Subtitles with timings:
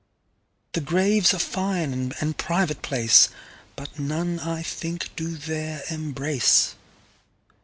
[0.73, 3.29] The Grave's a fine and private place,
[3.75, 6.73] But none I think do there embrace.